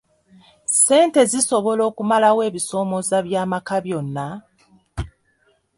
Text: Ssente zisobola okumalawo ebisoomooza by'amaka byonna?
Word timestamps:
Ssente 0.71 1.21
zisobola 1.31 1.81
okumalawo 1.89 2.39
ebisoomooza 2.49 3.17
by'amaka 3.25 3.75
byonna? 3.85 4.27